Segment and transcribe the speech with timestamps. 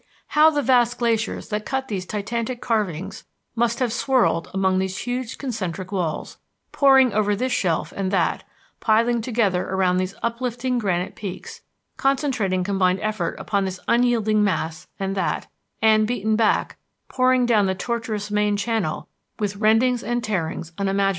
[0.29, 3.23] How the vast glaciers that cut these titanic carvings
[3.55, 6.39] must have swirled among these huge concentric walls,
[6.71, 8.43] pouring over this shelf and that,
[8.79, 11.61] piling together around these uplifting granite peaks,
[11.97, 15.45] concentrating combined effort upon this unyielding mass and that,
[15.83, 16.77] and, beaten back,
[17.07, 19.07] pouring down the tortuous main channel
[19.37, 21.09] with rendings and tearings unimaginable!